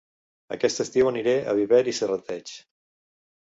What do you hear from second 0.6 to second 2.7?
estiu aniré a Viver i Serrateix